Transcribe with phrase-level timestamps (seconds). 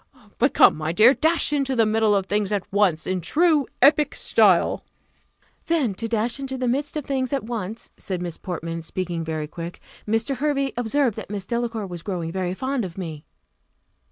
[0.39, 3.67] But come, my dear, dash into the middle of things at once, in the true
[3.83, 4.83] Epic style."
[5.67, 9.47] "Then to dash into the midst of things at once," said Miss Portman, speaking very
[9.47, 10.37] quick: "Mr.
[10.37, 13.25] Hervey observed that Miss Delacour was growing very fond of me."